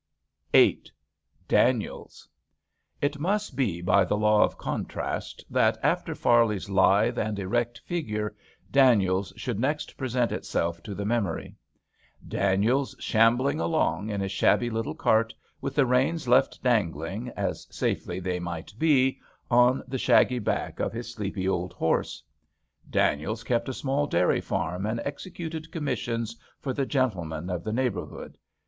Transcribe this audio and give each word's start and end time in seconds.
S3 0.01 0.51
VIII 0.53 0.83
DANIELS 1.47 2.27
It 3.03 3.19
must 3.19 3.55
be 3.55 3.81
by 3.81 4.03
the 4.03 4.17
law 4.17 4.43
of 4.43 4.57
contrast 4.57 5.45
that 5.47 5.77
after 5.83 6.15
Farley*s 6.15 6.67
lithe 6.69 7.19
and 7.19 7.37
erect 7.37 7.77
figure, 7.85 8.35
Daniels' 8.71 9.31
should 9.35 9.59
next 9.59 9.97
present 9.97 10.31
itself 10.31 10.81
to 10.81 10.95
the 10.95 11.05
memory; 11.05 11.55
Daniels 12.27 12.95
shambling 12.99 13.59
along 13.59 14.09
in 14.09 14.21
his 14.21 14.31
shabby 14.31 14.71
little 14.71 14.95
cart^ 14.95 15.33
with 15.61 15.75
the 15.75 15.85
reins 15.85 16.27
left 16.27 16.63
dangling, 16.63 17.29
as 17.37 17.67
safely 17.69 18.19
they 18.19 18.39
might 18.39 18.73
be, 18.79 19.19
on 19.51 19.83
the 19.87 19.99
shaggy 19.99 20.39
back 20.39 20.79
of 20.79 20.91
his 20.93 21.13
sleepy 21.13 21.47
old 21.47 21.73
horse. 21.73 22.23
Daniels 22.89 23.43
kept 23.43 23.69
a 23.69 23.71
small 23.73 24.07
dairy 24.07 24.41
farm 24.41 24.87
and 24.87 24.99
executed 25.05 25.71
commissions 25.71 26.35
for 26.59 26.73
the 26.73 26.87
gentlemen 26.87 27.51
of 27.51 27.63
the 27.63 27.71
neighbourhood. 27.71 28.35